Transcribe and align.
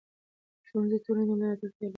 د 0.61 0.63
ښوونځي 0.67 0.97
ټولنې 1.05 1.25
ته 1.27 1.33
د 1.37 1.39
ملاتړ 1.39 1.65
اړتیا 1.67 1.79
لري. 1.81 1.89